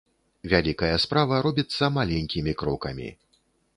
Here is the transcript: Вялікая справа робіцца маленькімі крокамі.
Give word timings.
Вялікая 0.53 0.95
справа 1.03 1.35
робіцца 1.47 1.91
маленькімі 1.99 2.57
крокамі. 2.63 3.09